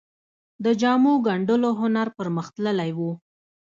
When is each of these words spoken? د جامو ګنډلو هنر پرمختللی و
د 0.63 0.65
جامو 0.81 1.13
ګنډلو 1.27 1.69
هنر 1.81 2.07
پرمختللی 2.17 2.91
و 2.97 2.99